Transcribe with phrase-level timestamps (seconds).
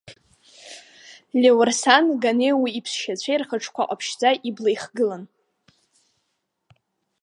[1.41, 5.23] Леуарсан, Ганеи уи иԥсшьацәеи рхаҿқәа ҟаԥшьӡа ибла ихгылан.